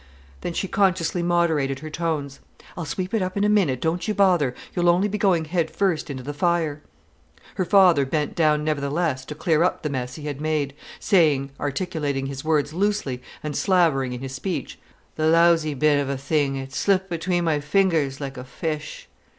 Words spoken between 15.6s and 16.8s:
bit of a thing, it